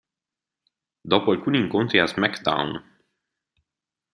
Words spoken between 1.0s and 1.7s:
Dopo alcuni